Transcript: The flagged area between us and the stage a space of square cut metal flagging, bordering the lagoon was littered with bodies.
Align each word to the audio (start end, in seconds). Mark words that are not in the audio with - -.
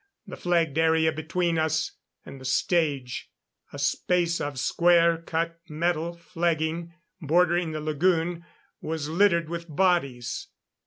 The 0.25 0.35
flagged 0.35 0.79
area 0.79 1.11
between 1.11 1.59
us 1.59 1.91
and 2.25 2.41
the 2.41 2.45
stage 2.45 3.29
a 3.71 3.77
space 3.77 4.41
of 4.41 4.57
square 4.57 5.19
cut 5.19 5.59
metal 5.69 6.15
flagging, 6.17 6.95
bordering 7.21 7.71
the 7.71 7.81
lagoon 7.81 8.43
was 8.81 9.09
littered 9.09 9.47
with 9.47 9.67
bodies. 9.69 10.47